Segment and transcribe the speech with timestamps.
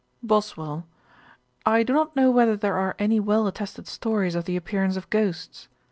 [0.23, 0.87] BOSWELL.
[1.63, 5.07] 'I do not know whether there are any well attested stories of the appearance of
[5.11, 5.67] ghosts.